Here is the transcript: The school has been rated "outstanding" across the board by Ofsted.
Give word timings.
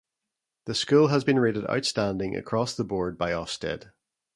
The 0.65 0.73
school 0.73 1.09
has 1.09 1.23
been 1.23 1.37
rated 1.37 1.69
"outstanding" 1.69 2.35
across 2.35 2.73
the 2.75 2.83
board 2.83 3.19
by 3.19 3.33
Ofsted. 3.33 3.91